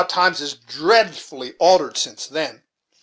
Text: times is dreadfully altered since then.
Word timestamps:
times 0.09 0.41
is 0.41 0.55
dreadfully 0.55 1.53
altered 1.59 1.95
since 1.95 2.25
then. 2.25 2.63